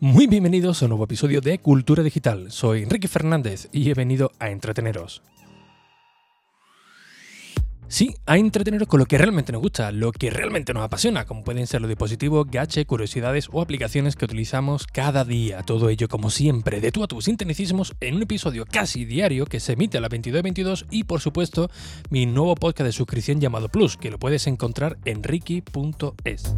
Muy 0.00 0.28
bienvenidos 0.28 0.80
a 0.80 0.84
un 0.84 0.90
nuevo 0.90 1.06
episodio 1.06 1.40
de 1.40 1.58
Cultura 1.58 2.04
Digital. 2.04 2.52
Soy 2.52 2.84
Enrique 2.84 3.08
Fernández 3.08 3.68
y 3.72 3.90
he 3.90 3.94
venido 3.94 4.30
a 4.38 4.50
entreteneros. 4.50 5.22
Sí, 7.88 8.14
a 8.24 8.38
entreteneros 8.38 8.86
con 8.86 9.00
lo 9.00 9.06
que 9.06 9.18
realmente 9.18 9.50
nos 9.50 9.60
gusta, 9.60 9.90
lo 9.90 10.12
que 10.12 10.30
realmente 10.30 10.72
nos 10.72 10.84
apasiona, 10.84 11.24
como 11.24 11.42
pueden 11.42 11.66
ser 11.66 11.80
los 11.80 11.88
dispositivos, 11.88 12.46
gache, 12.48 12.84
curiosidades 12.84 13.48
o 13.50 13.60
aplicaciones 13.60 14.14
que 14.14 14.26
utilizamos 14.26 14.86
cada 14.86 15.24
día. 15.24 15.64
Todo 15.64 15.88
ello, 15.88 16.06
como 16.06 16.30
siempre, 16.30 16.80
de 16.80 16.92
tú 16.92 17.02
a 17.02 17.08
tus 17.08 17.24
sinteticismos 17.24 17.96
en 17.98 18.14
un 18.14 18.22
episodio 18.22 18.66
casi 18.70 19.04
diario 19.04 19.46
que 19.46 19.58
se 19.58 19.72
emite 19.72 19.98
a 19.98 20.00
las 20.00 20.10
22.22 20.10 20.86
y, 20.92 21.04
por 21.04 21.20
supuesto, 21.20 21.70
mi 22.08 22.24
nuevo 22.24 22.54
podcast 22.54 22.86
de 22.86 22.92
suscripción 22.92 23.40
llamado 23.40 23.68
Plus, 23.68 23.96
que 23.96 24.12
lo 24.12 24.18
puedes 24.20 24.46
encontrar 24.46 24.96
en 25.04 25.24
ricky.es. 25.24 26.54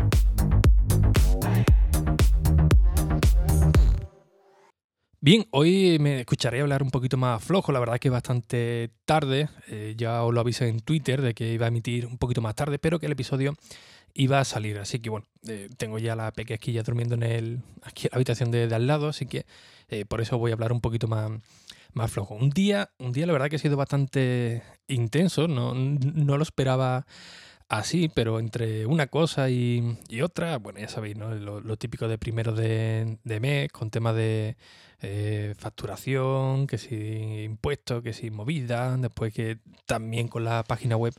Bien, 5.23 5.47
hoy 5.51 5.98
me 6.01 6.20
escucharé 6.20 6.62
hablar 6.62 6.83
un 6.83 6.91
poquito 6.91 7.19
más 7.19 7.45
flojo, 7.45 7.73
la 7.73 7.79
verdad 7.80 7.98
que 7.98 8.09
bastante 8.09 8.91
tarde, 9.05 9.51
eh, 9.69 9.93
ya 9.95 10.23
os 10.24 10.33
lo 10.33 10.41
avisé 10.41 10.69
en 10.69 10.80
Twitter 10.80 11.20
de 11.20 11.34
que 11.34 11.52
iba 11.52 11.66
a 11.66 11.69
emitir 11.69 12.06
un 12.06 12.16
poquito 12.16 12.41
más 12.41 12.55
tarde, 12.55 12.79
pero 12.79 12.98
que 12.98 13.05
el 13.05 13.12
episodio 13.12 13.55
iba 14.15 14.41
a 14.41 14.46
salir, 14.46 14.79
así 14.79 14.98
que 14.98 15.10
bueno, 15.10 15.27
eh, 15.46 15.69
tengo 15.77 15.98
ya 15.98 16.16
la 16.16 16.33
pequeña 16.33 16.83
durmiendo 16.83 17.16
en 17.16 17.23
el, 17.23 17.60
aquí 17.83 18.06
en 18.06 18.12
la 18.12 18.16
habitación 18.16 18.51
de, 18.51 18.74
al 18.74 18.87
lado, 18.87 19.09
así 19.09 19.27
que 19.27 19.45
eh, 19.91 20.06
por 20.06 20.23
eso 20.23 20.38
voy 20.38 20.52
a 20.52 20.55
hablar 20.55 20.73
un 20.73 20.80
poquito 20.80 21.06
más, 21.06 21.30
más 21.93 22.10
flojo. 22.10 22.34
Un 22.34 22.48
día, 22.48 22.88
un 22.98 23.12
día 23.12 23.27
la 23.27 23.34
verdad 23.34 23.51
que 23.51 23.57
ha 23.57 23.59
sido 23.59 23.77
bastante 23.77 24.62
intenso, 24.88 25.48
no, 25.48 25.74
no 25.74 26.38
lo 26.38 26.43
esperaba 26.43 27.05
así, 27.70 28.10
pero 28.12 28.38
entre 28.38 28.85
una 28.85 29.07
cosa 29.07 29.49
y, 29.49 29.96
otra, 30.23 30.59
bueno, 30.59 30.80
ya 30.80 30.88
sabéis, 30.88 31.16
¿no? 31.16 31.35
Lo, 31.35 31.77
típico 31.79 32.09
de 32.09 32.18
primero 32.18 32.52
de, 32.52 33.18
de 33.24 33.40
mes, 33.40 33.73
con 33.73 33.90
temas 33.90 34.15
de 34.16 34.57
eh, 35.01 35.54
facturación, 35.57 36.66
que 36.66 36.77
si 36.77 37.45
impuestos, 37.45 38.02
que 38.02 38.12
si 38.12 38.30
movida, 38.30 38.96
después 38.99 39.32
que 39.32 39.59
también 39.87 40.29
con 40.29 40.45
la 40.45 40.65
página 40.65 40.96
web 40.96 41.15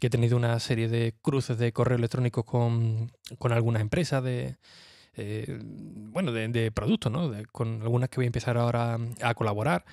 que 0.00 0.06
he 0.06 0.10
tenido 0.10 0.36
una 0.36 0.58
serie 0.58 0.88
de 0.88 1.14
cruces 1.20 1.58
de 1.58 1.72
correo 1.72 1.98
electrónico 1.98 2.44
con, 2.44 3.12
con 3.38 3.52
algunas 3.52 3.82
empresas 3.82 4.24
de, 4.24 4.56
eh, 5.16 5.60
bueno, 5.62 6.32
de, 6.32 6.72
productos, 6.72 7.12
¿no? 7.12 7.30
con 7.52 7.82
algunas 7.82 8.08
que 8.08 8.16
voy 8.16 8.24
a 8.24 8.28
empezar 8.28 8.56
ahora 8.56 8.98
a 9.20 9.34
colaborar. 9.34 9.84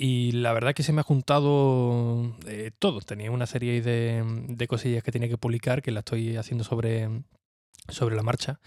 Y 0.00 0.30
la 0.30 0.52
verdad 0.52 0.74
que 0.74 0.84
se 0.84 0.92
me 0.92 1.00
ha 1.00 1.04
juntado 1.04 2.36
eh, 2.46 2.70
todo. 2.78 3.00
Tenía 3.00 3.32
una 3.32 3.46
serie 3.46 3.82
de, 3.82 4.22
de, 4.48 4.68
cosillas 4.68 5.02
que 5.02 5.10
tenía 5.10 5.28
que 5.28 5.38
publicar 5.38 5.82
que 5.82 5.90
la 5.90 6.00
estoy 6.00 6.36
haciendo 6.36 6.62
sobre, 6.62 7.08
sobre 7.88 8.14
la 8.14 8.22
marcha 8.22 8.60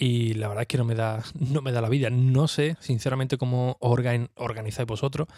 y 0.00 0.32
la 0.34 0.48
verdad 0.48 0.62
es 0.62 0.68
que 0.68 0.78
no 0.78 0.86
me 0.86 0.94
da, 0.94 1.22
no 1.38 1.60
me 1.60 1.72
da 1.72 1.82
la 1.82 1.90
vida. 1.90 2.08
No 2.10 2.48
sé, 2.48 2.76
sinceramente, 2.80 3.36
cómo 3.36 3.76
organizáis 3.80 4.86
vosotros. 4.86 5.28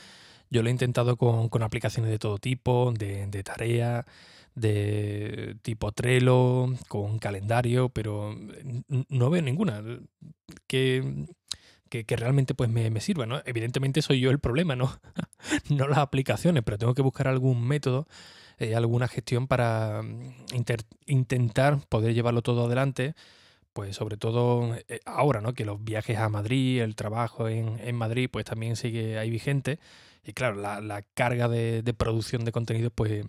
Yo 0.51 0.63
lo 0.63 0.69
he 0.69 0.73
intentado 0.73 1.17
con, 1.17 1.63
aplicaciones 1.63 2.11
de 2.13 2.19
todo 2.21 2.39
tipo, 2.39 2.93
de, 2.97 3.27
de 3.27 3.43
tarea, 3.43 4.07
de 4.55 5.57
tipo 5.63 5.91
Trello, 5.93 6.69
con 6.89 7.19
calendario, 7.19 7.89
pero 7.89 8.37
no 9.09 9.31
veo 9.31 9.43
ninguna 9.43 9.83
que, 10.69 11.27
que, 12.03 12.17
realmente 12.17 12.55
pues 12.55 12.71
me, 12.71 13.01
sirva. 13.01 13.27
¿no? 13.27 13.43
Evidentemente 13.45 14.03
soy 14.03 14.21
yo 14.21 14.31
el 14.31 14.39
problema, 14.39 14.77
¿no? 14.77 14.99
no 15.69 15.89
las 15.89 15.99
aplicaciones, 15.99 16.63
pero 16.65 16.79
tengo 16.79 16.95
que 16.95 17.03
buscar 17.03 17.29
algún 17.29 17.67
método, 17.67 18.07
eh, 18.59 18.75
alguna 18.75 19.09
gestión 19.09 19.47
para 19.47 20.03
mm, 20.03 20.47
intentar 21.07 21.79
poder 21.89 22.15
llevarlo 22.15 22.43
todo 22.43 22.67
adelante 22.67 23.15
pues 23.73 23.97
sobre 23.97 24.19
todo 24.19 24.77
eh, 24.89 25.01
ahora, 25.07 25.41
¿no? 25.41 25.55
Que 25.55 25.65
los 25.65 25.83
viajes 25.83 26.19
a 26.19 26.29
Madrid, 26.29 26.83
el 26.83 26.95
trabajo 26.95 27.49
en, 27.49 27.95
Madrid, 27.97 28.29
pues 28.31 28.45
también 28.45 28.77
sigue 28.77 29.19
ahí 29.19 29.31
vigente. 29.31 29.79
Y 30.25 30.35
claro, 30.35 30.57
la, 30.57 31.03
carga 31.15 31.49
de, 31.49 31.83
producción 31.97 32.45
de 32.45 32.53
contenido, 32.53 32.91
pues 32.91 33.25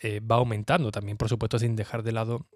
eh, 0.00 0.20
va 0.20 0.36
aumentando 0.36 0.90
también, 0.92 1.16
por 1.16 1.30
supuesto, 1.30 1.58
sin 1.58 1.76
dejar 1.76 2.02
de 2.02 2.12
lado 2.12 2.46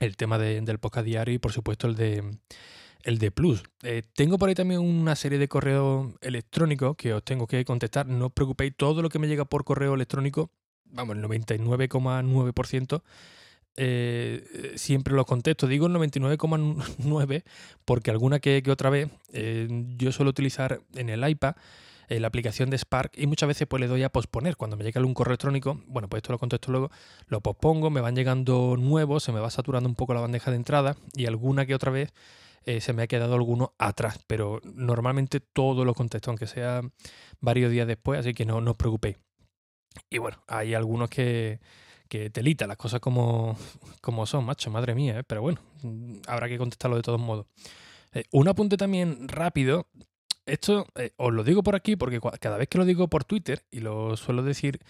el 0.00 0.16
tema 0.16 0.38
del 0.38 0.78
podcast 0.78 1.06
diario 1.06 1.34
y 1.34 1.38
por 1.38 1.52
supuesto 1.52 1.86
el 1.86 1.96
de 1.96 2.38
el 3.04 3.18
de 3.18 3.30
Plus. 3.30 3.62
Eh, 3.82 4.02
tengo 4.14 4.38
por 4.38 4.48
ahí 4.48 4.54
también 4.54 4.80
una 4.80 5.16
serie 5.16 5.38
de 5.38 5.48
correos 5.48 6.12
electrónicos 6.20 6.96
que 6.96 7.14
os 7.14 7.24
tengo 7.24 7.46
que 7.46 7.64
contestar. 7.64 8.06
No 8.06 8.26
os 8.26 8.32
preocupéis, 8.32 8.74
todo 8.76 9.02
lo 9.02 9.08
que 9.08 9.18
me 9.18 9.28
llega 9.28 9.44
por 9.44 9.64
correo 9.64 9.94
electrónico, 9.94 10.50
vamos, 10.84 11.16
el 11.16 11.22
99,9% 11.24 13.02
eh, 13.76 14.72
siempre 14.76 15.14
los 15.14 15.26
contesto. 15.26 15.66
Digo 15.66 15.86
el 15.86 15.92
99,9 15.94 17.44
porque 17.84 18.10
alguna 18.10 18.40
que, 18.40 18.62
otra 18.68 18.90
vez 18.90 19.08
eh, 19.32 19.68
yo 19.96 20.12
suelo 20.12 20.30
utilizar 20.30 20.80
en 20.94 21.08
el 21.08 21.26
iPad 21.26 21.54
eh, 22.08 22.18
la 22.18 22.28
aplicación 22.28 22.70
de 22.70 22.76
Spark 22.76 23.12
y 23.16 23.26
muchas 23.26 23.46
veces 23.46 23.68
pues 23.68 23.80
le 23.80 23.86
doy 23.86 24.02
a 24.02 24.10
posponer. 24.10 24.56
Cuando 24.56 24.76
me 24.76 24.84
llega 24.84 25.00
un 25.00 25.14
correo 25.14 25.32
electrónico, 25.32 25.80
bueno, 25.86 26.08
pues 26.08 26.18
esto 26.18 26.32
lo 26.32 26.38
contesto 26.38 26.72
luego, 26.72 26.90
lo 27.28 27.40
pospongo, 27.40 27.88
me 27.88 28.00
van 28.00 28.16
llegando 28.16 28.76
nuevos, 28.76 29.22
se 29.22 29.32
me 29.32 29.40
va 29.40 29.50
saturando 29.50 29.88
un 29.88 29.94
poco 29.94 30.14
la 30.14 30.20
bandeja 30.20 30.50
de 30.50 30.56
entrada 30.56 30.96
y 31.14 31.26
alguna 31.26 31.66
que 31.66 31.74
otra 31.74 31.92
vez 31.92 32.12
se 32.64 32.92
me 32.92 33.02
ha 33.02 33.06
quedado 33.06 33.34
alguno 33.34 33.74
atrás, 33.78 34.20
pero 34.26 34.60
normalmente 34.64 35.40
todo 35.40 35.84
lo 35.84 35.94
contesto, 35.94 36.30
aunque 36.30 36.46
sea 36.46 36.82
varios 37.40 37.70
días 37.72 37.86
después, 37.86 38.20
así 38.20 38.34
que 38.34 38.44
no, 38.44 38.60
no 38.60 38.72
os 38.72 38.76
preocupéis. 38.76 39.16
Y 40.08 40.18
bueno, 40.18 40.42
hay 40.46 40.74
algunos 40.74 41.10
que, 41.10 41.60
que 42.10 42.28
telita 42.28 42.66
las 42.66 42.76
cosas 42.76 43.00
como, 43.00 43.56
como 44.02 44.26
son, 44.26 44.44
macho, 44.44 44.70
madre 44.70 44.94
mía, 44.94 45.20
¿eh? 45.20 45.24
pero 45.24 45.40
bueno, 45.40 45.60
mm, 45.82 46.22
habrá 46.26 46.48
que 46.48 46.58
contestarlo 46.58 46.96
de 46.96 47.02
todos 47.02 47.20
modos. 47.20 47.46
Eh, 48.12 48.24
un 48.32 48.48
apunte 48.48 48.76
también 48.76 49.28
rápido. 49.28 49.86
Esto 50.44 50.86
eh, 50.96 51.12
os 51.16 51.32
lo 51.32 51.44
digo 51.44 51.62
por 51.62 51.76
aquí 51.76 51.94
porque 51.94 52.20
cada 52.40 52.58
vez 52.58 52.68
que 52.68 52.78
lo 52.78 52.84
digo 52.84 53.08
por 53.08 53.24
Twitter, 53.24 53.64
y 53.70 53.80
lo 53.80 54.16
suelo 54.16 54.42
decir 54.42 54.80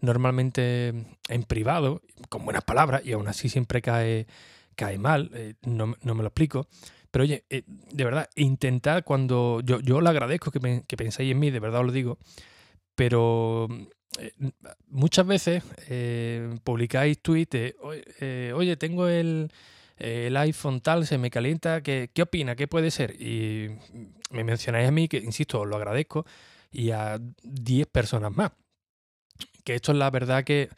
normalmente 0.00 0.94
en 1.28 1.42
privado, 1.42 2.00
con 2.28 2.44
buenas 2.44 2.62
palabras, 2.62 3.02
y 3.04 3.12
aún 3.12 3.26
así 3.26 3.48
siempre 3.48 3.82
cae, 3.82 4.28
cae 4.76 4.98
mal, 4.98 5.30
no, 5.62 5.86
me 5.86 6.22
lo 6.22 6.28
explico. 6.28 6.68
Pero 7.10 7.24
oye, 7.24 7.44
de 7.48 8.04
verdad, 8.04 8.28
intentad 8.36 9.02
cuando. 9.04 9.60
Yo, 9.64 9.80
yo 9.80 10.00
le 10.00 10.08
agradezco 10.08 10.50
que, 10.50 10.82
que 10.86 10.96
pensáis 10.96 11.32
en 11.32 11.38
mí, 11.38 11.50
de 11.50 11.60
verdad 11.60 11.80
os 11.80 11.86
lo 11.86 11.92
digo. 11.92 12.18
Pero 12.94 13.68
eh, 14.18 14.32
muchas 14.88 15.24
veces 15.26 15.62
eh, 15.88 16.58
publicáis 16.64 17.22
tweets 17.22 17.74
eh, 18.20 18.52
oye, 18.54 18.76
tengo 18.76 19.06
el, 19.06 19.50
iPhone 19.98 20.80
tal, 20.80 21.06
se 21.06 21.18
me 21.18 21.30
calienta, 21.30 21.82
¿qué, 21.82 22.10
¿qué 22.12 22.22
opina? 22.22 22.56
¿Qué 22.56 22.66
puede 22.66 22.90
ser? 22.90 23.20
Y 23.20 23.70
me 24.30 24.44
mencionáis 24.44 24.88
a 24.88 24.90
mí, 24.90 25.08
que 25.08 25.18
insisto, 25.18 25.60
os 25.60 25.68
lo 25.68 25.76
agradezco, 25.76 26.24
y 26.70 26.90
a 26.90 27.18
10 27.42 27.86
personas 27.88 28.34
más. 28.34 28.52
Que 29.64 29.74
esto 29.74 29.92
es 29.92 29.98
la 29.98 30.10
verdad 30.10 30.42
que, 30.42 30.70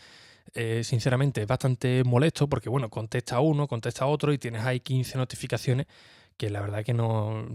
sinceramente, 0.83 1.43
es 1.43 1.47
bastante 1.47 2.03
molesto 2.05 2.49
porque, 2.49 2.69
bueno, 2.69 2.91
contesta 2.91 3.39
uno, 3.41 3.69
contesta 3.69 4.07
otro 4.07 4.33
y 4.33 4.39
tienes 4.39 4.65
ahí 4.65 4.81
15 4.81 5.17
notificaciones 5.19 5.87
que 6.43 6.51
la 6.51 6.61
verdad 6.61 6.85
que 6.85 6.93
no, 6.93 7.47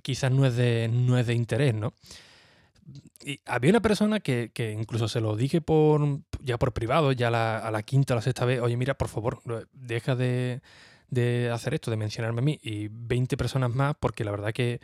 quizás 0.00 0.32
no 0.32 0.46
es 0.46 0.56
de, 0.56 0.88
no 0.90 1.18
es 1.18 1.26
de 1.26 1.34
interés, 1.34 1.74
¿no? 1.74 1.92
y 3.22 3.38
había 3.44 3.68
una 3.68 3.82
persona 3.82 4.20
que, 4.20 4.50
incluso 4.78 5.08
se 5.08 5.20
lo 5.20 5.36
dije 5.36 5.60
por 5.60 6.20
ya 6.40 6.58
por 6.58 6.72
privado, 6.72 7.12
ya 7.12 7.28
a 7.28 7.70
la 7.70 7.82
quinta 7.82 8.14
o 8.14 8.16
la 8.16 8.22
sexta 8.22 8.46
vez, 8.46 8.62
oye, 8.62 8.78
mira, 8.78 8.94
por 8.94 9.08
favor, 9.08 9.42
deja 9.74 10.16
de, 10.16 10.62
hacer 11.52 11.74
esto, 11.74 11.90
de 11.90 11.98
mencionarme 11.98 12.38
a 12.38 12.44
mí 12.44 12.58
y 12.62 12.88
20 12.88 13.36
personas 13.36 13.74
más, 13.74 13.94
porque 14.00 14.24
la 14.24 14.30
verdad 14.30 14.54
que 14.54 14.80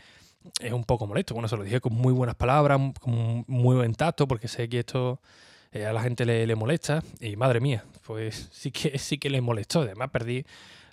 es 0.61 0.73
un 0.73 0.85
poco 0.85 1.07
molesto. 1.07 1.33
Bueno, 1.33 1.49
se 1.49 1.57
lo 1.57 1.63
dije 1.63 1.81
con 1.81 1.95
muy 1.95 2.13
buenas 2.13 2.35
palabras, 2.35 2.79
con 3.01 3.47
muy 3.47 3.77
buen 3.77 3.95
tacto, 3.95 4.29
porque 4.29 4.49
sé 4.49 4.69
que 4.69 4.81
esto 4.81 5.23
eh, 5.71 5.87
a 5.87 5.95
la 5.95 6.03
gente 6.03 6.27
le, 6.27 6.55
molesta. 6.57 7.03
Y 7.21 7.37
madre 7.37 7.61
mía, 7.61 7.87
pues 8.07 8.51
sí 8.53 8.71
que 8.71 8.99
sí 8.99 9.17
que 9.17 9.31
le 9.31 9.41
molestó. 9.41 9.81
Además, 9.81 10.11
perdí 10.11 10.45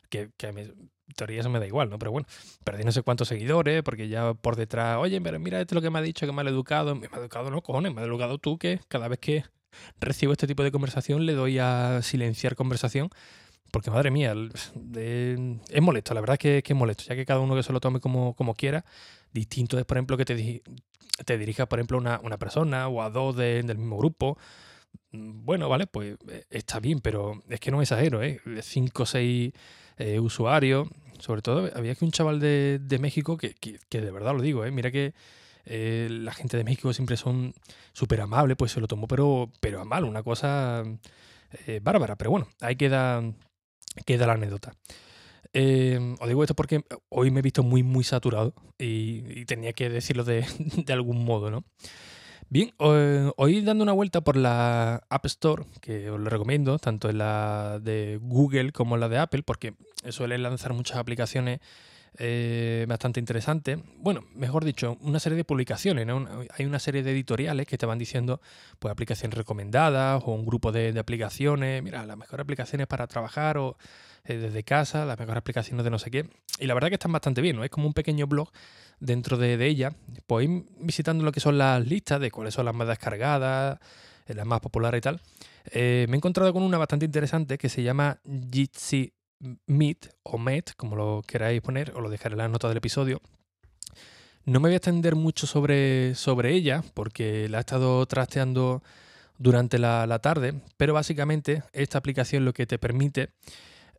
que, 0.10 0.30
que 0.38 0.54
me, 0.54 0.72
teoría 1.16 1.42
eso 1.42 1.50
me 1.50 1.60
da 1.60 1.68
igual, 1.68 1.90
¿no? 1.90 2.00
Pero 2.00 2.12
bueno, 2.12 2.28
perdí 2.64 2.84
no 2.84 2.92
sé 2.92 3.02
cuántos 3.02 3.28
seguidores, 3.28 3.84
porque 3.84 4.08
ya 4.08 4.34
por 4.34 4.56
detrás, 4.56 4.98
oye, 4.98 5.20
pero 5.22 5.40
mira 5.40 5.60
esto 5.60 5.74
es 5.74 5.76
lo 5.76 5.82
que 5.82 5.90
me 5.90 6.00
ha 6.00 6.02
dicho, 6.02 6.26
que 6.26 6.32
me 6.32 6.42
ha 6.42 6.46
educado. 6.46 6.96
Me 6.96 7.08
ha 7.12 7.18
educado, 7.18 7.50
no, 7.52 7.62
cojones, 7.62 7.94
me 7.94 8.02
ha 8.02 8.06
educado 8.06 8.38
tú, 8.38 8.58
que 8.58 8.80
cada 8.88 9.08
vez 9.08 9.20
que 9.20 9.46
recibo 10.00 10.32
este 10.32 10.48
tipo 10.48 10.64
de 10.64 10.72
conversación 10.72 11.26
le 11.26 11.34
doy 11.34 11.60
a 11.60 12.02
silenciar 12.02 12.56
conversación. 12.56 13.10
Porque 13.72 13.92
madre 13.92 14.10
mía, 14.10 14.34
es 14.34 15.82
molesto, 15.82 16.14
la 16.16 16.22
verdad 16.22 16.38
es 16.40 16.64
que, 16.64 16.74
es 16.74 16.76
molesto, 16.76 17.04
ya 17.04 17.16
que 17.16 17.26
cada 17.26 17.40
uno 17.40 17.56
que 17.56 17.62
se 17.62 17.72
lo 17.72 17.80
tome 17.80 18.00
como, 18.00 18.34
como 18.34 18.56
quiera, 18.56 18.84
distinto 19.32 19.78
es, 19.78 19.86
por 19.86 19.98
ejemplo, 19.98 20.18
que 20.18 20.26
te, 20.26 20.64
te 21.24 21.38
dirija, 21.38 21.68
por 21.68 21.80
ejemplo, 21.80 21.98
a 22.00 22.20
una, 22.24 22.38
persona 22.40 22.88
o 22.88 23.04
a 23.04 23.12
dos 23.12 23.36
del 23.36 23.78
mismo 23.78 23.98
grupo. 23.98 24.38
Bueno, 25.12 25.70
vale, 25.70 25.86
pues 25.88 26.18
eh, 26.30 26.46
está 26.50 26.80
bien, 26.80 27.00
pero 27.00 27.44
es 27.50 27.60
que 27.60 27.72
no 27.72 27.82
exagero, 27.82 28.24
¿eh? 28.24 28.40
Cinco 28.62 29.04
o 29.04 29.06
seis 29.06 29.54
eh, 30.00 30.20
usuarios. 30.20 30.88
Sobre 31.20 31.42
todo, 31.42 31.70
había 31.76 31.96
que 31.96 32.06
un 32.06 32.12
chaval 32.12 32.40
de, 32.40 32.98
México 33.00 33.38
que, 33.38 33.54
de 33.92 34.12
verdad 34.12 34.34
lo 34.34 34.42
digo, 34.42 34.66
¿eh? 34.66 34.72
mira 34.72 34.90
que 34.90 35.14
eh, 35.66 36.08
la 36.10 36.32
gente 36.34 36.56
de 36.56 36.64
México 36.64 36.94
siempre 36.94 37.18
son 37.18 37.54
súper 37.94 38.22
amables, 38.22 38.56
pues 38.58 38.72
se 38.72 38.80
lo 38.80 38.88
tomó, 38.88 39.08
pero, 39.08 39.52
pero 39.60 39.82
a 39.82 39.86
mal, 39.86 40.06
una 40.06 40.24
cosa 40.24 40.84
bárbara. 41.82 42.16
Pero 42.16 42.32
bueno, 42.32 42.48
ahí 42.62 42.78
queda, 42.78 43.22
queda 44.06 44.28
la 44.28 44.34
anécdota. 44.34 44.74
Eh, 45.54 46.16
os 46.20 46.28
digo 46.28 46.44
esto 46.44 46.54
porque 46.54 46.84
hoy 47.10 47.32
me 47.32 47.40
he 47.40 47.44
visto 47.44 47.64
muy, 47.64 47.82
muy 47.82 48.04
saturado 48.04 48.54
y, 48.78 49.46
tenía 49.46 49.74
que 49.74 49.90
decirlo 49.90 50.24
de, 50.24 50.46
de, 50.86 50.94
algún 50.94 51.26
modo, 51.26 51.50
¿no? 51.50 51.64
Bien, 52.52 52.74
hoy 52.80 53.62
dando 53.62 53.84
una 53.84 53.92
vuelta 53.94 54.22
por 54.22 54.36
la 54.36 55.04
App 55.08 55.26
Store, 55.28 55.66
que 55.82 56.10
os 56.10 56.20
lo 56.20 56.32
recomiendo, 56.32 56.80
tanto 56.80 57.08
en 57.08 57.20
la 57.20 57.78
de 57.80 58.18
Google 58.20 58.72
como 58.72 58.96
en 58.96 59.02
la 59.02 59.08
de 59.08 59.20
Apple, 59.20 59.44
porque 59.44 59.76
suele 60.10 60.36
lanzar 60.40 60.74
muchas 60.74 60.98
aplicaciones 60.98 61.60
eh, 62.18 62.86
bastante 62.88 63.20
interesante. 63.20 63.82
Bueno, 63.98 64.26
mejor 64.34 64.66
dicho, 64.66 64.98
una 65.02 65.20
serie 65.20 65.38
de 65.38 65.44
publicaciones. 65.44 66.08
Hay 66.58 66.66
una 66.66 66.80
serie 66.80 67.04
de 67.04 67.12
editoriales 67.12 67.68
que 67.68 67.78
te 67.78 67.86
van 67.86 68.00
diciendo 68.00 68.42
pues 68.80 68.92
aplicaciones 68.92 69.38
recomendadas 69.38 70.22
o 70.26 70.32
un 70.32 70.46
grupo 70.46 70.72
de, 70.72 70.98
aplicaciones, 71.00 71.84
mira, 71.84 72.06
las 72.06 72.18
mejores 72.18 72.44
aplicaciones 72.44 72.88
para 72.88 73.08
trabajar 73.08 73.58
o 73.58 73.78
eh, 74.26 74.38
desde 74.38 74.64
casa, 74.64 75.06
las 75.06 75.20
mejores 75.20 75.40
aplicaciones 75.40 75.84
de 75.84 75.92
no 75.92 76.00
sé 76.00 76.12
qué. 76.12 76.30
Y 76.60 76.66
la 76.66 76.74
verdad 76.74 76.90
que 76.90 76.96
están 76.96 77.12
bastante 77.12 77.42
bien, 77.42 77.56
¿no? 77.56 77.64
Es 77.64 77.70
como 77.70 77.88
un 77.88 77.94
pequeño 77.94 78.28
blog 78.28 78.50
dentro 79.00 79.38
de, 79.38 79.66
ella. 79.66 79.94
Pues 80.28 80.50
ir 80.50 80.66
visitando 80.80 81.24
lo 81.24 81.32
que 81.32 81.40
son 81.40 81.58
las 81.58 81.86
listas 81.86 82.20
de 82.20 82.32
cuáles 82.32 82.54
son 82.54 82.66
las 82.66 82.76
más 82.76 82.88
descargadas, 82.88 83.80
eh, 84.28 84.34
las 84.34 84.46
más 84.46 84.60
populares 84.60 85.00
y 85.00 85.02
tal. 85.02 85.22
me 85.74 85.80
he 85.80 86.16
encontrado 86.16 86.52
con 86.54 86.64
una 86.64 86.78
bastante 86.78 87.06
interesante 87.06 87.58
que 87.58 87.70
se 87.70 87.84
llama 87.84 88.20
Jitsi 88.52 89.14
Meet 89.68 90.10
o 90.24 90.38
Met, 90.38 90.74
como 90.76 90.96
lo 90.96 91.22
queráis 91.26 91.62
poner, 91.62 91.92
os 91.96 92.02
lo 92.02 92.10
dejaré 92.10 92.34
en 92.34 92.40
las 92.40 92.50
notas 92.50 92.70
del 92.70 92.78
episodio. 92.78 93.22
No 94.46 94.60
me 94.60 94.70
voy 94.70 94.74
a 94.74 94.78
extender 94.78 95.16
mucho 95.16 95.48
sobre, 95.48 96.16
sobre 96.16 96.54
ella 96.54 96.84
porque 96.94 97.48
la 97.50 97.58
he 97.58 97.62
estado 97.62 98.06
trasteando 98.06 98.82
durante 99.38 99.80
la, 99.80 100.20
tarde, 100.20 100.54
pero 100.78 100.94
básicamente 100.94 101.64
esta 101.72 101.98
aplicación 101.98 102.46
lo 102.46 102.54
que 102.54 102.68
te 102.68 102.78
permite 102.78 103.30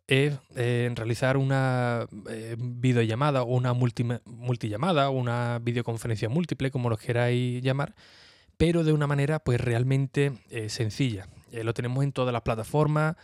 es 0.07 0.37
eh, 0.55 0.91
realizar 0.93 1.35
una 1.37 2.05
eh, 2.29 2.55
videollamada 2.59 3.43
o 3.43 3.55
una 3.55 3.73
multi, 3.73 4.05
multillamada 4.25 5.09
o 5.09 5.13
una 5.13 5.59
videoconferencia 5.59 6.29
múltiple, 6.29 6.69
como 6.69 6.89
lo 6.89 6.97
queráis 6.97 7.61
llamar, 7.63 7.95
pero 8.57 8.83
de 8.83 8.93
una 8.93 9.07
manera 9.07 9.39
pues 9.39 9.59
realmente 9.59 10.33
eh, 10.49 10.69
sencilla. 10.69 11.27
lo 11.51 11.73
tenemos 11.73 12.03
en 12.03 12.11
todas 12.11 12.33
las 12.33 12.43
plataformas, 12.43 13.15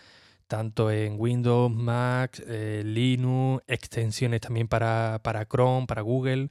tanto 0.47 0.89
en 0.89 1.15
Windows, 1.19 1.71
Mac, 1.71 2.41
eh, 2.47 2.81
Linux, 2.85 3.63
extensiones 3.67 4.41
también 4.41 4.67
para, 4.67 5.19
Chrome, 5.49 5.85
para 5.85 6.01
Google, 6.01 6.49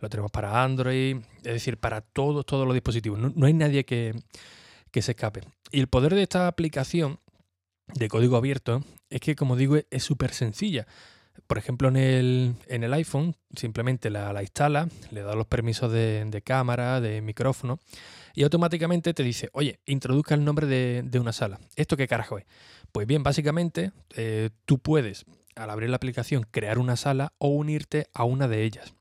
lo 0.00 0.08
tenemos 0.08 0.30
para 0.30 0.62
Android, 0.62 1.16
es 1.38 1.52
decir, 1.54 1.78
para 1.78 2.00
todos, 2.00 2.46
todos 2.46 2.66
los 2.66 2.74
dispositivos. 2.74 3.18
No, 3.18 3.46
hay 3.46 3.54
nadie 3.54 3.84
que, 3.84 4.14
se 4.92 5.12
escape. 5.12 5.42
Y 5.70 5.80
el 5.80 5.86
poder 5.86 6.14
de 6.14 6.22
esta 6.22 6.48
aplicación 6.48 7.20
de 7.94 8.08
código 8.08 8.36
abierto 8.36 8.82
es 9.10 9.20
que, 9.20 9.36
como 9.36 9.56
digo, 9.56 9.76
es 9.90 10.02
súper 10.02 10.32
sencilla. 10.32 10.86
Por 11.46 11.56
ejemplo, 11.56 11.88
en 11.88 11.96
el, 11.96 12.54
en 12.66 12.82
el 12.82 12.92
iPhone 12.92 13.36
simplemente 13.54 14.10
la, 14.10 14.32
la 14.32 14.42
instala, 14.42 14.88
le 15.10 15.22
da 15.22 15.34
los 15.34 15.46
permisos 15.46 15.90
de, 15.92 16.24
de 16.24 16.42
cámara, 16.42 17.00
de 17.00 17.22
micrófono 17.22 17.78
y 18.34 18.42
automáticamente 18.42 19.14
te 19.14 19.22
dice, 19.22 19.50
oye, 19.52 19.80
introduzca 19.86 20.34
el 20.34 20.44
nombre 20.44 20.66
de, 20.66 21.18
una 21.18 21.32
sala. 21.32 21.58
¿Esto 21.76 21.96
qué 21.96 22.06
carajo 22.06 22.38
es? 22.38 22.46
Pues 22.92 23.06
bien, 23.06 23.22
básicamente 23.22 23.92
eh, 24.16 24.50
tú 24.64 24.78
puedes, 24.78 25.26
al 25.56 25.70
abrir 25.70 25.90
la 25.90 25.96
aplicación, 25.96 26.46
crear 26.50 26.78
una 26.78 26.96
sala 26.96 27.32
o 27.38 27.48
unirte 27.48 28.06
a 28.14 28.24
una 28.24 28.48
de 28.48 28.64
ellas. 28.64 28.94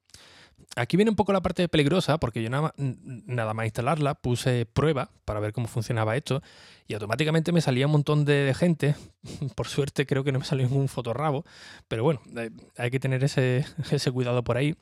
Aquí 0.75 0.95
viene 0.95 1.09
un 1.09 1.15
poco 1.15 1.33
la 1.33 1.41
parte 1.41 1.67
peligrosa 1.67 2.19
porque 2.19 2.43
yo 2.43 2.49
nada 2.51 2.63
más, 2.63 2.73
nada 2.77 3.53
más 3.55 3.65
instalarla 3.65 4.13
puse 4.13 4.67
prueba 4.67 5.09
para 5.25 5.39
ver 5.39 5.51
cómo 5.51 5.67
funcionaba 5.67 6.15
esto 6.15 6.43
y 6.87 6.93
automáticamente 6.93 7.51
me 7.51 7.61
salía 7.61 7.87
un 7.87 7.93
montón 7.93 8.25
de 8.25 8.53
gente. 8.55 8.95
Por 9.55 9.67
suerte 9.67 10.05
creo 10.05 10.23
que 10.23 10.31
no 10.31 10.39
me 10.39 10.45
salió 10.45 10.67
ningún 10.67 10.87
fotorrabo, 10.87 11.45
pero 11.87 12.03
bueno, 12.03 12.21
eh, 12.37 12.51
hay 12.77 12.91
que 12.91 12.99
tener 12.99 13.23
ese 13.23 13.65
cuidado 14.13 14.43
por 14.43 14.57
ahí. 14.57 14.75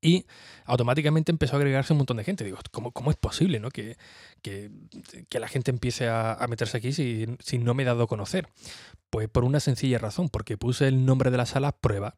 Y 0.00 0.26
automáticamente 0.64 1.32
empezó 1.32 1.56
a 1.56 1.58
agregarse 1.58 1.92
un 1.92 1.98
montón 1.98 2.16
de 2.16 2.24
gente. 2.24 2.44
Digo, 2.44 2.58
¿cómo, 2.70 2.92
cómo 2.92 3.10
es 3.10 3.16
posible 3.16 3.60
¿no? 3.60 3.70
que, 3.70 3.96
que, 4.42 4.70
la 5.38 5.48
gente 5.48 5.70
empiece 5.70 6.08
a, 6.08 6.44
meterse 6.48 6.76
aquí 6.76 6.92
si, 6.92 7.26
si, 7.40 7.58
no 7.58 7.74
me 7.74 7.82
he 7.82 7.86
dado 7.86 8.04
a 8.04 8.06
conocer? 8.06 8.48
Pues 9.10 9.28
por 9.28 9.44
una 9.44 9.60
sencilla 9.60 9.98
razón, 9.98 10.28
porque 10.28 10.56
puse 10.56 10.88
el 10.88 11.04
nombre 11.04 11.30
de 11.30 11.36
la 11.36 11.46
sala 11.46 11.72
prueba 11.72 12.14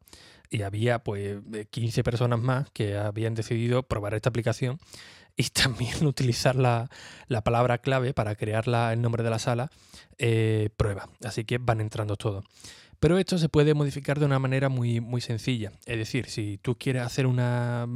y 0.49 0.61
había 0.61 0.99
pues 0.99 1.39
15 1.69 2.03
personas 2.03 2.39
más 2.39 2.69
que 2.71 2.97
habían 2.97 3.33
decidido 3.33 3.83
probar 3.83 4.13
esta 4.13 4.29
aplicación 4.29 4.79
y 5.35 5.43
también 5.49 6.05
utilizar 6.05 6.55
la, 6.55 6.89
la 7.27 7.41
palabra 7.41 7.79
clave 7.79 8.13
para 8.13 8.35
crear 8.35 8.67
la, 8.67 8.93
el 8.93 9.01
nombre 9.01 9.23
de 9.23 9.29
la 9.29 9.39
sala 9.39 9.69
eh, 10.17 10.69
prueba. 10.77 11.09
Así 11.23 11.45
que 11.45 11.57
van 11.57 11.81
entrando 11.81 12.15
todos. 12.15 12.45
Pero 12.99 13.17
esto 13.17 13.37
se 13.37 13.49
puede 13.49 13.73
modificar 13.73 14.19
de 14.19 14.25
una 14.25 14.39
manera 14.39 14.69
muy, 14.69 14.99
muy 14.99 15.21
sencilla. 15.21 15.71
Es 15.85 15.97
decir, 15.97 16.29
si 16.29 16.57
tú 16.57 16.77
quieres 16.77 17.03
hacer 17.03 17.27
una 17.27 17.87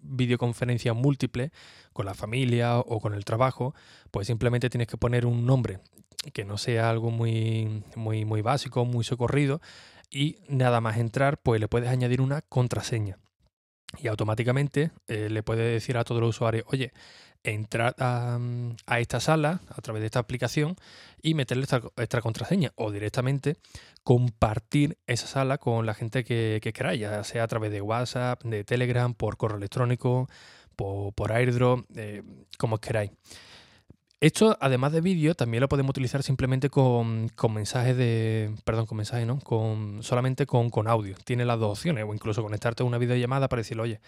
videoconferencia 0.00 0.92
múltiple 0.92 1.50
con 1.92 2.06
la 2.06 2.14
familia 2.14 2.78
o 2.78 3.00
con 3.00 3.14
el 3.14 3.24
trabajo, 3.24 3.74
pues 4.10 4.26
simplemente 4.26 4.70
tienes 4.70 4.88
que 4.88 4.96
poner 4.96 5.26
un 5.26 5.46
nombre 5.46 5.80
que 6.32 6.44
no 6.44 6.58
sea 6.58 6.90
algo 6.90 7.10
muy, 7.10 7.84
muy, 7.94 8.24
muy 8.24 8.42
básico, 8.42 8.84
muy 8.84 9.04
socorrido, 9.04 9.60
y 10.10 10.38
nada 10.48 10.80
más 10.80 10.96
entrar, 10.96 11.38
pues 11.38 11.60
le 11.60 11.68
puedes 11.68 11.88
añadir 11.88 12.20
una 12.20 12.42
contraseña. 12.42 13.18
Y 13.98 14.08
automáticamente 14.08 14.90
eh, 15.06 15.28
le 15.30 15.42
puedes 15.42 15.72
decir 15.72 15.96
a 15.96 16.04
todos 16.04 16.20
los 16.20 16.30
usuarios, 16.30 16.64
oye, 16.68 16.92
entrar 17.44 17.94
a, 17.98 18.38
esta 18.98 19.20
sala 19.20 19.60
a 19.68 19.80
través 19.80 20.00
de 20.00 20.06
esta 20.06 20.18
aplicación 20.18 20.76
y 21.22 21.34
meterle 21.34 21.64
esta, 21.96 22.20
contraseña 22.20 22.72
o 22.76 22.90
directamente 22.90 23.56
compartir 24.02 24.98
esa 25.06 25.26
sala 25.26 25.58
con 25.58 25.86
la 25.86 25.94
gente 25.94 26.24
que, 26.24 26.60
que 26.62 26.72
queráis, 26.72 27.00
ya 27.00 27.24
sea 27.24 27.44
a 27.44 27.48
través 27.48 27.70
de 27.70 27.80
WhatsApp, 27.80 28.42
de 28.44 28.64
Telegram, 28.64 29.14
por 29.14 29.36
correo 29.36 29.58
electrónico, 29.58 30.28
por, 30.76 31.12
por 31.12 31.32
AirDrop, 31.32 31.84
eh, 31.96 32.22
como 32.56 32.78
queráis. 32.78 33.10
Esto, 34.20 34.56
además 34.60 34.90
de 34.90 35.00
vídeo, 35.00 35.34
también 35.34 35.60
lo 35.60 35.68
podemos 35.68 35.90
utilizar 35.90 36.24
simplemente 36.24 36.70
con, 36.70 37.30
mensajes 37.50 37.96
de. 37.96 38.52
Perdón, 38.64 38.86
con 38.86 38.96
mensajes, 38.96 39.24
¿no? 39.24 39.38
Con, 39.38 40.02
solamente 40.02 40.44
con, 40.44 40.70
con, 40.70 40.88
audio. 40.88 41.14
Tiene 41.24 41.44
las 41.44 41.60
dos 41.60 41.78
opciones. 41.78 42.04
O 42.04 42.12
incluso 42.12 42.42
conectarte 42.42 42.82
a 42.82 42.86
una 42.86 42.98
videollamada 42.98 43.48
para 43.48 43.60
decirle, 43.60 43.82
oye, 43.84 44.00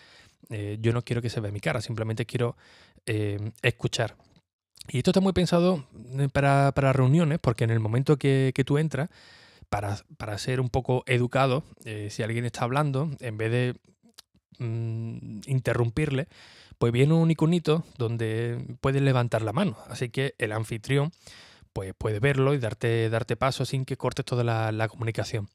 eh, 0.49 0.79
yo 0.81 0.93
no 0.93 1.03
quiero 1.03 1.23
que 1.23 1.31
se 1.31 1.41
vea 1.41 1.53
mi 1.53 1.61
cara, 1.61 1.81
simplemente 1.81 2.27
quiero 2.27 2.57
eh, 3.07 3.53
escuchar. 3.63 4.17
Y 4.89 4.99
esto 4.99 5.11
está 5.11 5.21
muy 5.21 5.33
pensado 5.33 5.87
eh, 6.19 6.29
para, 6.33 6.93
reuniones, 6.93 7.39
porque 7.39 7.65
en 7.65 7.71
el 7.71 7.81
momento 7.81 8.17
que, 8.19 8.53
tú 8.67 8.79
entras, 8.79 9.09
para, 9.69 9.99
para, 10.17 10.37
ser 10.39 10.61
un 10.61 10.69
poco 10.69 11.05
educado, 11.07 11.63
si 12.09 12.23
alguien 12.23 12.45
está 12.45 12.65
hablando, 12.65 13.11
en 13.21 13.37
vez 13.37 13.53
de 13.53 13.75
mm, 14.59 15.41
interrumpirle, 15.47 16.27
pues 16.81 16.93
viene 16.93 17.13
un 17.13 17.31
iconito 17.31 17.85
donde 17.99 18.59
puedes 18.81 19.03
levantar 19.03 19.43
la 19.43 19.53
mano. 19.53 19.77
Así 19.89 20.09
que 20.09 20.35
el 20.39 20.51
anfitrión 20.53 21.13
pues 21.75 21.93
puede 21.97 22.21
verlo 22.21 22.55
y 22.55 22.59
darte, 22.59 23.11
darte 23.11 23.37
paso 23.37 23.67
sin 23.67 23.85
que 23.85 23.99
cortes 23.99 24.25
toda 24.25 24.73
la, 24.73 24.89
comunicación. 24.89 25.49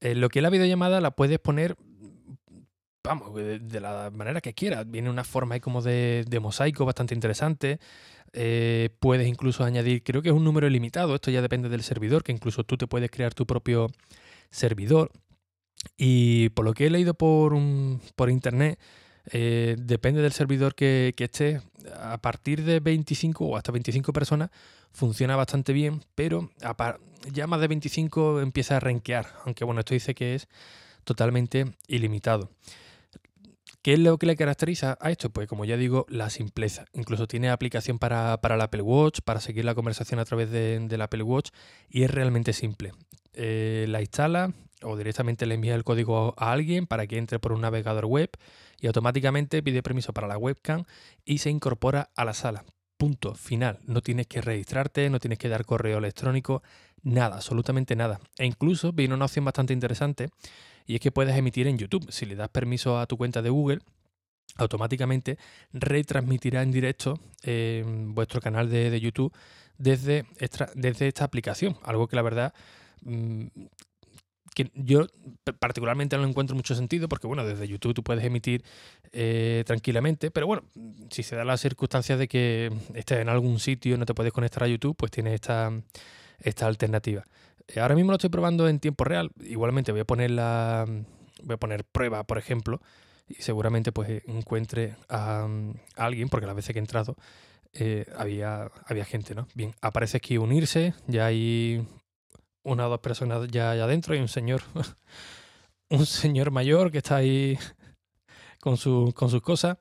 Eh, 0.00 0.14
lo 0.14 0.28
que 0.28 0.38
es 0.38 0.42
la 0.44 0.50
videollamada 0.50 1.00
la 1.00 1.10
puedes 1.10 1.40
poner, 1.40 1.76
vamos, 3.04 3.34
de, 3.34 3.80
la 3.80 4.10
manera 4.10 4.40
que 4.40 4.54
quieras. 4.54 4.90
Viene 4.90 5.10
una 5.10 5.24
forma 5.24 5.54
ahí 5.54 5.60
como 5.60 5.82
de, 5.82 6.38
mosaico 6.40 6.84
bastante 6.84 7.14
interesante. 7.14 7.78
Eh, 8.32 8.88
puedes 8.98 9.28
incluso 9.28 9.62
añadir, 9.62 10.02
creo 10.02 10.22
que 10.22 10.30
es 10.30 10.34
un 10.34 10.42
número 10.42 10.66
ilimitado, 10.66 11.14
esto 11.14 11.30
ya 11.30 11.40
depende 11.40 11.68
del 11.68 11.84
servidor, 11.84 12.24
que 12.24 12.32
incluso 12.32 12.64
tú 12.64 12.76
te 12.76 12.88
puedes 12.88 13.10
crear 13.10 13.34
tu 13.34 13.46
propio 13.46 13.88
servidor. 14.50 15.12
Y 15.96 16.48
por 16.50 16.64
lo 16.64 16.72
que 16.72 16.86
he 16.86 16.90
leído 16.90 17.14
por, 17.14 17.54
por 18.16 18.30
internet, 18.30 18.80
eh, 19.30 19.76
depende 19.78 20.22
del 20.22 20.32
servidor 20.32 20.74
que, 20.74 21.14
esté. 21.16 21.60
A 22.00 22.16
partir 22.16 22.64
de 22.64 22.80
25 22.80 23.44
o 23.44 23.56
hasta 23.58 23.70
25 23.70 24.14
personas 24.14 24.50
funciona 24.90 25.36
bastante 25.36 25.74
bien, 25.74 26.02
pero 26.14 26.50
ya 27.30 27.46
más 27.46 27.60
de 27.60 27.68
25 27.68 28.40
empieza 28.40 28.78
a 28.78 28.80
renquear. 28.80 29.26
Aunque 29.44 29.64
bueno, 29.64 29.80
esto 29.80 29.92
dice 29.92 30.14
que 30.14 30.34
es 30.34 30.48
totalmente 31.04 31.66
ilimitado. 31.86 32.48
¿Qué 33.84 33.92
es 33.92 33.98
lo 33.98 34.16
que 34.16 34.24
le 34.24 34.34
caracteriza 34.34 34.96
a 34.98 35.10
esto? 35.10 35.28
Pues 35.28 35.46
como 35.46 35.66
ya 35.66 35.76
digo, 35.76 36.06
la 36.08 36.30
simpleza. 36.30 36.86
Incluso 36.94 37.26
tiene 37.26 37.50
aplicación 37.50 37.98
para, 37.98 38.40
para 38.40 38.54
el 38.54 38.62
Apple 38.62 38.80
Watch, 38.80 39.20
para 39.22 39.40
seguir 39.40 39.66
la 39.66 39.74
conversación 39.74 40.18
a 40.18 40.24
través 40.24 40.50
del 40.50 40.88
de, 40.88 41.02
Apple 41.02 41.22
Watch 41.22 41.50
y 41.90 42.02
es 42.04 42.10
realmente 42.10 42.54
simple. 42.54 42.92
Eh, 43.34 43.84
la 43.90 44.00
instala 44.00 44.54
o 44.80 44.96
directamente 44.96 45.44
le 45.44 45.56
envía 45.56 45.74
el 45.74 45.84
código 45.84 46.32
a 46.38 46.52
alguien 46.52 46.86
para 46.86 47.06
que 47.06 47.18
entre 47.18 47.38
por 47.38 47.52
un 47.52 47.60
navegador 47.60 48.06
web 48.06 48.30
y 48.80 48.86
automáticamente 48.86 49.62
pide 49.62 49.82
permiso 49.82 50.14
para 50.14 50.28
la 50.28 50.38
webcam 50.38 50.84
y 51.26 51.38
se 51.38 51.50
incorpora 51.50 52.08
a 52.16 52.24
la 52.24 52.32
sala. 52.32 52.64
Punto 52.96 53.34
final. 53.34 53.80
No 53.84 54.00
tienes 54.00 54.28
que 54.28 54.40
registrarte, 54.40 55.10
no 55.10 55.20
tienes 55.20 55.38
que 55.38 55.50
dar 55.50 55.66
correo 55.66 55.98
electrónico, 55.98 56.62
nada, 57.02 57.36
absolutamente 57.36 57.96
nada. 57.96 58.18
E 58.38 58.46
incluso 58.46 58.94
viene 58.94 59.12
una 59.12 59.26
opción 59.26 59.44
bastante 59.44 59.74
interesante 59.74 60.30
y 60.86 60.94
es 60.94 61.00
que 61.00 61.10
puedes 61.10 61.36
emitir 61.36 61.66
en 61.66 61.78
YouTube. 61.78 62.10
Si 62.10 62.26
le 62.26 62.34
das 62.34 62.48
permiso 62.48 62.98
a 62.98 63.06
tu 63.06 63.16
cuenta 63.16 63.42
de 63.42 63.50
Google, 63.50 63.80
automáticamente 64.56 65.38
retransmitirá 65.72 66.62
en 66.62 66.70
directo 66.70 67.20
en 67.42 68.14
vuestro 68.14 68.40
canal 68.40 68.70
de, 68.70 69.00
YouTube 69.00 69.32
desde 69.78 70.26
esta, 70.38 70.70
desde 70.74 71.08
esta 71.08 71.24
aplicación. 71.24 71.76
Algo 71.82 72.06
que 72.06 72.16
la 72.16 72.22
verdad 72.22 72.54
mm, 73.02 73.46
que 74.54 74.70
yo 74.74 75.06
particularmente 75.58 76.16
no 76.16 76.26
encuentro 76.26 76.54
mucho 76.54 76.74
sentido, 76.74 77.08
porque 77.08 77.26
bueno, 77.26 77.44
desde 77.44 77.66
YouTube 77.66 77.94
tú 77.94 78.02
puedes 78.02 78.24
emitir 78.24 78.64
eh, 79.12 79.64
tranquilamente, 79.66 80.30
pero 80.30 80.46
bueno, 80.46 80.62
si 81.10 81.22
se 81.22 81.36
da 81.36 81.44
la 81.44 81.56
circunstancia 81.56 82.16
de 82.16 82.28
que 82.28 82.72
estés 82.94 83.18
en 83.18 83.28
algún 83.28 83.58
sitio 83.58 83.94
y 83.94 83.98
no 83.98 84.06
te 84.06 84.14
puedes 84.14 84.32
conectar 84.32 84.62
a 84.62 84.68
YouTube, 84.68 84.96
pues 84.96 85.10
tienes 85.10 85.34
esta, 85.34 85.72
esta 86.38 86.66
alternativa. 86.66 87.24
Eh, 87.68 87.80
ahora 87.80 87.94
mismo 87.94 88.10
lo 88.12 88.16
estoy 88.16 88.30
probando 88.30 88.68
en 88.68 88.78
tiempo 88.78 89.04
real, 89.04 89.30
igualmente 89.40 89.92
voy 89.92 90.02
a 90.02 90.04
poner 90.04 90.30
la 90.30 90.86
voy 91.42 91.54
a 91.54 91.58
poner 91.58 91.84
prueba, 91.84 92.24
por 92.24 92.38
ejemplo, 92.38 92.80
y 93.28 93.34
seguramente 93.34 93.92
pues 93.92 94.22
encuentre 94.26 94.96
a, 95.08 95.48
alguien, 95.96 96.28
porque 96.28 96.46
las 96.46 96.56
veces 96.56 96.72
que 96.72 96.78
he 96.78 96.82
entrado 96.82 97.16
eh, 97.72 98.06
había, 98.16 98.70
había 98.86 99.04
gente, 99.04 99.34
¿no? 99.34 99.48
Bien, 99.54 99.74
aparece 99.80 100.18
aquí 100.18 100.38
unirse, 100.38 100.94
ya 101.06 101.26
hay 101.26 101.86
una 102.62 102.86
o 102.86 102.90
dos 102.90 103.00
personas 103.00 103.48
ya, 103.50 103.72
allá 103.72 103.84
adentro 103.84 104.14
y 104.14 104.18
un 104.18 104.28
señor, 104.28 104.62
un 105.90 106.06
señor 106.06 106.50
mayor 106.50 106.90
que 106.90 106.98
está 106.98 107.16
ahí 107.16 107.58
con, 108.60 108.76
con 109.12 109.30
sus 109.30 109.42
cosas. 109.42 109.78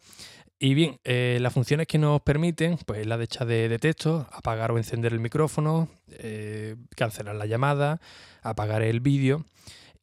Y 0.63 0.75
bien, 0.75 0.97
eh, 1.03 1.39
las 1.41 1.51
funciones 1.51 1.87
que 1.87 1.97
nos 1.97 2.21
permiten, 2.21 2.77
pues 2.85 3.05
la 3.05 3.17
de 3.17 3.25
echar 3.25 3.45
de, 3.45 3.77
texto, 3.79 4.29
apagar 4.31 4.71
o 4.71 4.77
encender 4.77 5.11
el 5.11 5.19
micrófono, 5.19 5.89
eh, 6.07 6.77
cancelar 6.95 7.35
la 7.35 7.45
llamada, 7.45 7.99
apagar 8.41 8.81
el 8.81 9.01
vídeo 9.01 9.43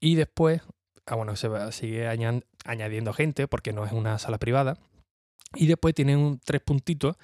y 0.01 0.17
después, 0.17 0.61
ah, 1.07 1.15
bueno, 1.15 1.35
se 1.37 1.49
va, 1.49 1.73
sigue 1.73 2.07
añadiendo 2.67 3.15
gente 3.15 3.49
porque 3.49 3.73
no 3.73 3.87
es 3.87 3.93
una 3.93 4.19
sala 4.19 4.37
privada. 4.37 4.77
Y 5.55 5.67
después 5.67 5.95
tiene 5.95 6.15
un, 6.15 6.39
tres 6.45 6.61
puntitos 6.61 7.17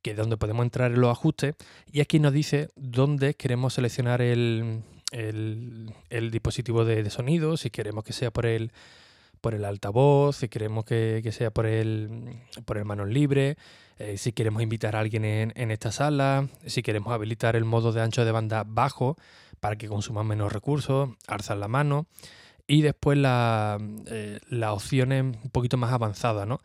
que 0.00 0.12
es 0.12 0.16
donde 0.16 0.36
podemos 0.36 0.62
entrar 0.62 0.92
en 0.92 1.00
los 1.00 1.10
ajustes 1.10 1.56
y 1.90 2.00
aquí 2.00 2.20
nos 2.20 2.32
dice 2.32 2.68
dónde 2.76 3.34
queremos 3.34 3.74
seleccionar 3.74 4.22
el, 4.22 4.84
el, 5.10 6.30
dispositivo 6.30 6.84
de, 6.84 7.10
sonido, 7.10 7.56
si 7.56 7.70
queremos 7.70 8.04
que 8.04 8.12
sea 8.12 8.30
por 8.30 8.46
el, 8.46 8.70
por 9.44 9.54
el 9.54 9.66
altavoz, 9.66 10.36
si 10.36 10.48
queremos 10.48 10.86
que, 10.86 11.22
sea 11.30 11.50
por 11.50 11.66
el, 11.66 12.40
por 12.64 12.78
el 12.78 12.86
manos 12.86 13.10
libre, 13.10 13.58
eh, 13.98 14.16
si 14.16 14.32
queremos 14.32 14.62
invitar 14.62 14.96
a 14.96 15.00
alguien 15.00 15.22
en, 15.26 15.70
esta 15.70 15.92
sala, 15.92 16.48
si 16.64 16.82
queremos 16.82 17.12
habilitar 17.12 17.54
el 17.54 17.66
modo 17.66 17.92
de 17.92 18.00
ancho 18.00 18.24
de 18.24 18.32
banda 18.32 18.64
bajo 18.66 19.18
para 19.60 19.76
que 19.76 19.86
consuma 19.86 20.24
menos 20.24 20.50
recursos, 20.50 21.10
alzar 21.26 21.58
la 21.58 21.68
mano 21.68 22.06
y 22.66 22.80
después 22.80 23.18
eh, 23.18 24.40
las 24.48 24.70
opciones 24.70 25.22
un 25.22 25.50
poquito 25.50 25.76
más 25.76 25.92
avanzadas, 25.92 26.48
¿no? 26.48 26.62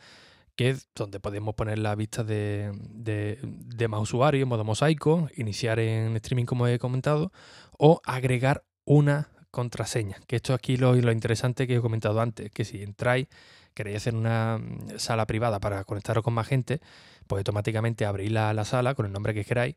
que 0.55 0.69
es 0.69 0.87
donde 0.95 1.19
podemos 1.19 1.55
poner 1.55 1.79
la 1.79 1.95
vista 1.95 2.23
de, 2.23 2.71
de, 2.93 3.87
más 3.89 3.99
usuarios 3.99 4.43
en 4.43 4.47
modo 4.47 4.63
mosaico, 4.63 5.27
iniciar 5.35 5.79
en 5.79 6.15
streaming 6.15 6.45
como 6.45 6.65
he 6.65 6.79
comentado, 6.79 7.33
o 7.77 7.99
agregar 8.05 8.63
una 8.85 9.27
contraseña. 9.51 10.17
Que 10.27 10.37
esto 10.37 10.53
aquí 10.53 10.77
lo, 10.77 10.93
lo 10.95 11.11
interesante 11.11 11.67
que 11.67 11.75
he 11.75 11.81
comentado 11.81 12.21
antes, 12.21 12.51
que 12.51 12.65
si 12.65 12.83
entráis, 12.83 13.27
queréis 13.73 13.97
hacer 13.97 14.15
una 14.15 14.57
mm, 14.57 14.97
sala 14.97 15.25
privada 15.25 15.59
para 15.59 15.83
conectaros 15.83 16.23
con 16.23 16.33
más 16.33 16.47
gente, 16.47 16.81
pues 17.27 17.39
automáticamente 17.39 18.05
abrís 18.05 18.31
la, 18.31 18.53
la 18.53 18.65
sala 18.65 18.95
con 18.95 19.05
el 19.05 19.11
nombre 19.11 19.33
que 19.33 19.45
queráis 19.45 19.75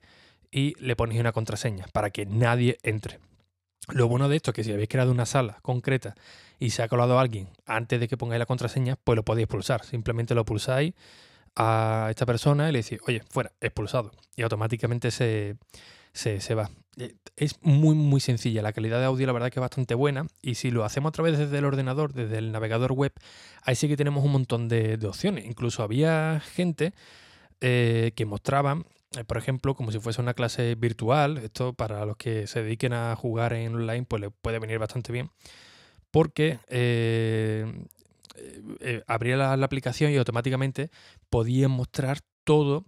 y 0.50 0.74
le 0.78 0.96
ponéis 0.96 1.20
una 1.20 1.32
contraseña 1.32 1.86
para 1.92 2.10
que 2.10 2.26
nadie 2.26 2.78
entre. 2.82 3.18
Lo 3.88 4.06
bueno 4.06 4.28
de 4.28 4.36
esto 4.36 4.52
es 4.52 4.54
que 4.54 4.64
si 4.64 4.72
habéis 4.72 4.88
creado 4.88 5.10
una 5.10 5.26
sala 5.26 5.58
concreta 5.62 6.14
y 6.58 6.70
se 6.70 6.82
ha 6.82 6.88
colado 6.88 7.18
alguien 7.18 7.48
antes 7.66 7.98
de 7.98 8.06
que 8.06 8.16
pongáis 8.16 8.38
la 8.38 8.46
contraseña, 8.46 8.96
pues 9.02 9.16
lo 9.16 9.24
podéis 9.24 9.48
pulsar. 9.48 9.84
Simplemente 9.84 10.34
lo 10.34 10.44
pulsáis 10.44 10.94
a 11.56 12.06
esta 12.10 12.24
persona 12.24 12.68
y 12.68 12.72
le 12.72 12.82
decís, 12.82 13.00
oye, 13.06 13.22
fuera, 13.28 13.52
expulsado. 13.60 14.12
Y 14.36 14.42
automáticamente 14.42 15.10
se, 15.10 15.56
se, 16.12 16.54
va. 16.54 16.70
Eh, 16.98 17.14
es 17.36 17.58
muy, 17.62 17.94
muy 17.94 18.20
sencilla. 18.20 18.62
La 18.62 18.72
calidad 18.72 18.98
de 18.98 19.06
audio, 19.06 19.26
la 19.26 19.32
verdad, 19.32 19.50
que 19.50 19.58
es 19.58 19.62
bastante 19.62 19.94
buena. 19.94 20.26
Y 20.42 20.56
si 20.56 20.70
lo 20.70 20.84
hacemos 20.84 21.10
a 21.10 21.12
través 21.12 21.38
desde 21.38 21.58
el 21.58 21.64
ordenador, 21.64 22.12
desde 22.12 22.38
el 22.38 22.52
navegador 22.52 22.92
web, 22.92 23.12
ahí 23.62 23.74
sí 23.74 23.88
que 23.88 23.96
tenemos 23.96 24.24
un 24.24 24.32
montón 24.32 24.68
de, 24.68 24.98
opciones. 25.06 25.46
Incluso 25.46 25.82
había 25.82 26.40
gente 26.40 26.92
eh, 27.60 28.12
que 28.14 28.26
mostraba 28.26 28.82
eh, 29.16 29.24
por 29.24 29.36
ejemplo, 29.36 29.74
como 29.74 29.92
si 29.92 29.98
fuese 30.00 30.22
una 30.22 30.34
clase 30.34 30.74
virtual. 30.74 31.38
Esto 31.38 31.74
para 31.74 32.06
los 32.06 32.16
que 32.16 32.46
se 32.46 32.62
dediquen 32.62 32.92
a 32.94 33.14
jugar 33.16 33.52
en 33.52 33.74
online, 33.74 34.04
pues 34.04 34.20
le 34.22 34.30
puede 34.30 34.58
venir 34.58 34.78
bastante 34.78 35.12
bien. 35.12 35.30
Porque 36.10 36.58
abría 39.06 39.36
la, 39.36 39.52
aplicación 39.52 40.12
y 40.12 40.16
automáticamente 40.16 40.90
podía 41.30 41.68
mostrar 41.68 42.20
todo 42.44 42.86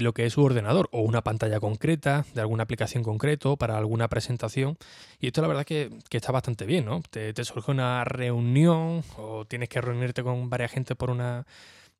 lo 0.00 0.12
que 0.12 0.26
es 0.26 0.32
su 0.32 0.42
ordenador 0.42 0.88
o 0.92 1.00
una 1.00 1.22
pantalla 1.22 1.60
concreta 1.60 2.24
de 2.34 2.40
alguna 2.40 2.62
aplicación 2.62 3.02
concreto 3.02 3.56
para 3.56 3.76
alguna 3.76 4.08
presentación. 4.08 4.76
Y 5.20 5.28
esto 5.28 5.42
la 5.42 5.48
verdad 5.48 5.64
que, 5.64 5.90
que 6.08 6.16
está 6.16 6.32
bastante 6.32 6.64
bien, 6.64 6.84
¿no? 6.84 7.02
Te, 7.10 7.32
surge 7.44 7.70
una 7.70 8.04
reunión 8.04 9.02
o 9.16 9.44
tienes 9.46 9.68
que 9.68 9.80
reunirte 9.80 10.22
con 10.22 10.48
varias 10.48 10.72
gente 10.72 10.94
por 10.94 11.10
una 11.10 11.46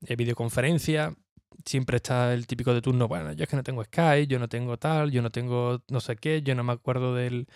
videoconferencia 0.00 1.14
siempre 1.64 1.96
está 1.96 2.34
el 2.34 2.46
típico 2.46 2.74
de 2.74 2.82
turno, 2.82 3.08
bueno, 3.08 3.32
yo 3.32 3.44
es 3.44 3.48
que 3.48 3.56
no 3.56 3.62
tengo 3.62 3.84
Skype, 3.84 4.26
yo 4.26 4.38
no 4.38 4.48
tengo 4.48 4.76
tal, 4.76 5.10
yo 5.10 5.22
no 5.22 5.30
tengo 5.30 5.82
no 5.88 6.00
sé 6.00 6.16
qué, 6.16 6.42
yo 6.42 6.54
no 6.54 6.64
me 6.64 6.72
acuerdo 6.72 7.14
del, 7.14 7.46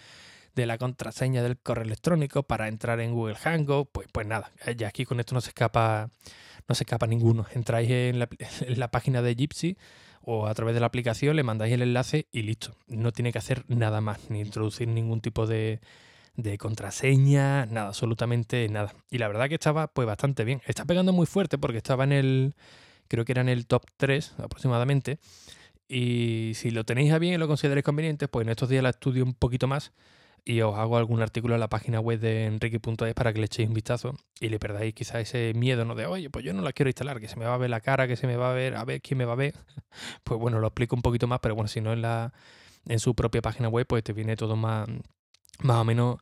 de 0.55 0.67
la 0.67 0.79
contraseña 0.79 1.43
del 1.43 1.59
correo 1.59 1.85
electrónico 1.85 2.43
para 2.43 2.69
entrar 2.69 3.01
en 3.01 3.13
Google 3.13 3.37
Hangout, 3.37 3.91
pues, 3.93 4.09
pues 4.13 4.27
nada, 4.27 4.51
ya 4.77 4.89
aquí 4.89 5.05
con 5.05 5.21
esto 5.21 5.35
no 5.35 5.41
se 5.41 5.51
escapa, 5.51 6.11
no 6.69 6.75
se 6.75 6.85
escapa 6.85 7.07
ninguno. 7.07 7.47
Entráis 7.55 7.91
en 7.91 8.19
la, 8.19 8.29
página 8.91 9.23
de 9.23 9.35
Gypsy 9.35 9.77
o 10.23 10.47
a 10.47 10.55
través 10.55 10.75
de 10.75 10.81
la 10.81 10.87
aplicación, 10.87 11.37
le 11.37 11.43
mandáis 11.43 11.73
el 11.73 11.83
enlace 11.83 12.27
y 12.31 12.43
listo. 12.43 12.77
No 12.87 13.13
tiene 13.13 13.33
que 13.33 13.39
hacer 13.39 13.65
nada 13.69 14.01
más, 14.01 14.31
ni 14.31 14.41
introducir 14.41 14.87
ningún 14.89 15.21
tipo 15.21 15.47
de, 15.47 15.81
de 16.37 16.59
contraseña, 16.59 17.65
nada, 17.67 17.89
absolutamente 17.89 18.69
nada. 18.69 18.95
Y 19.11 19.19
la 19.19 19.29
verdad 19.29 19.49
que 19.49 19.55
estaba 19.55 19.87
pues 19.89 20.07
bastante 20.07 20.45
bien. 20.45 20.61
Está 20.67 20.85
pegando 20.85 21.13
muy 21.13 21.27
fuerte 21.27 21.57
porque 21.57 21.79
estaba 21.79 22.05
en 22.05 22.13
el 22.13 22.55
creo 23.09 23.25
que 23.25 23.33
era 23.33 23.41
en 23.41 23.49
el 23.49 23.67
top 23.67 23.87
3 23.97 24.35
aproximadamente. 24.39 25.19
Y 25.89 26.53
si 26.55 26.71
lo 26.71 26.85
tenéis 26.85 27.13
a 27.13 27.19
bien 27.19 27.33
y 27.33 27.39
lo 27.39 27.49
consideráis 27.49 27.85
conveniente, 27.85 28.29
pues 28.29 28.45
en 28.45 28.51
estos 28.51 28.69
días 28.69 28.83
la 28.83 28.91
estudio 28.91 29.25
un 29.25 29.33
poquito 29.33 29.67
más 29.67 29.93
y 30.45 30.61
os 30.61 30.77
hago 30.77 30.97
algún 30.97 31.23
artículo 31.23 31.55
en 31.55 31.61
la 31.61 31.69
página 31.69 32.01
web 32.01 32.21
de 32.21 32.47
enrique.es 32.47 33.15
para 33.15 33.33
que 33.33 33.39
le 33.39 33.47
echéis 33.47 33.69
un 33.69 33.75
vistazo 33.75 34.15
y 34.41 34.49
le 34.49 34.59
perdáis 34.59 34.95
quizá 34.95 35.21
ese 35.21 35.53
miedo, 35.55 35.85
¿no? 35.85 35.95
De, 35.95 36.07
oye, 36.07 36.31
pues 36.31 36.45
yo 36.45 36.53
no 36.53 36.63
la 36.63 36.73
quiero 36.73 36.89
instalar, 36.89 37.21
que 37.21 37.29
se 37.29 37.37
me 37.37 37.45
va 37.45 37.55
a 37.55 37.59
ver 37.59 37.71
la 37.71 37.81
cara, 37.81 38.09
que 38.09 38.17
se 38.17 38.27
me 38.27 38.37
va 38.37 38.51
a 38.51 38.55
ver, 38.55 38.77
a 38.77 38.85
ver 38.85 39.01
quién 39.03 39.19
me 39.19 39.25
va 39.25 39.33
a 39.33 39.37
ver. 39.37 39.55
Pues 40.25 40.39
bueno, 40.39 40.61
lo 40.61 40.69
explico 40.69 40.95
un 40.97 41.03
poquito 41.03 41.27
más, 41.27 41.41
pero 41.41 41.55
bueno, 41.55 41.69
si 41.69 41.81
no 41.81 41.93
en, 41.93 42.03
la, 42.03 42.33
en 42.87 42.99
su 43.01 43.15
propia 43.15 43.43
página 43.43 43.69
web, 43.69 43.87
pues 43.87 44.05
te 44.05 44.13
viene 44.13 44.37
todo 44.37 44.57
más, 44.57 44.89
más 45.61 45.79
o 45.79 45.85
menos 45.85 46.19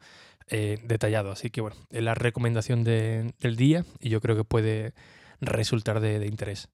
eh, 0.48 0.78
detallado. 0.84 1.32
Así 1.32 1.50
que 1.50 1.60
bueno, 1.60 1.76
es 1.90 2.02
la 2.02 2.14
recomendación 2.14 2.84
del 2.84 3.56
día 3.56 3.84
y 4.00 4.10
yo 4.10 4.20
creo 4.20 4.36
que 4.36 4.44
puede 4.44 4.94
resultar 5.40 6.00
de 6.00 6.26
interés. 6.26 6.68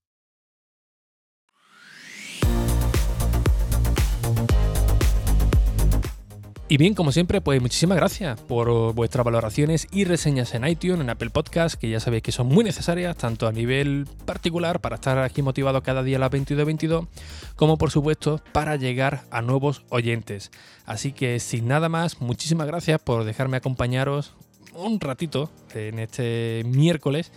Y 6.72 6.78
bien, 6.78 6.94
como 6.94 7.12
siempre, 7.12 7.42
pues 7.42 7.60
muchísimas 7.60 7.98
gracias 7.98 8.40
por 8.40 8.94
vuestras 8.94 9.26
valoraciones 9.26 9.86
y 9.92 10.04
reseñas 10.04 10.54
en 10.54 10.66
iTunes, 10.66 11.02
en 11.02 11.10
Apple 11.10 11.28
Podcast, 11.28 11.74
que 11.74 11.90
ya 11.90 12.00
sabéis 12.00 12.22
que 12.22 12.32
son 12.32 12.46
muy 12.46 12.64
necesarias, 12.64 13.14
tanto 13.14 13.46
a 13.46 13.52
nivel 13.52 14.06
particular, 14.24 14.80
para 14.80 14.94
estar 14.94 15.18
aquí 15.18 15.42
motivado 15.42 15.82
cada 15.82 16.02
día 16.02 16.16
a 16.16 16.20
las 16.20 16.30
22.22, 16.30 17.08
como 17.56 17.76
por 17.76 17.90
supuesto 17.90 18.40
para 18.52 18.76
llegar 18.76 19.24
a 19.30 19.42
nuevos 19.42 19.84
oyentes. 19.90 20.50
Así 20.86 21.12
que 21.12 21.40
sin 21.40 21.68
nada 21.68 21.90
más, 21.90 22.22
muchísimas 22.22 22.66
gracias 22.66 22.98
por 23.02 23.24
dejarme 23.24 23.58
acompañaros 23.58 24.32
un 24.72 24.98
ratito 24.98 25.50
en 25.74 25.98
este 25.98 26.62
miércoles 26.64 27.32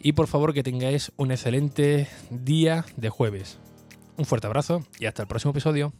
y 0.00 0.12
por 0.12 0.28
favor 0.28 0.54
que 0.54 0.62
tengáis 0.62 1.12
un 1.18 1.30
excelente 1.30 2.08
día 2.30 2.86
de 2.96 3.10
jueves. 3.10 3.58
Un 4.16 4.24
fuerte 4.24 4.46
abrazo 4.46 4.82
y 4.98 5.04
hasta 5.04 5.20
el 5.20 5.28
próximo 5.28 5.50
episodio. 5.50 5.92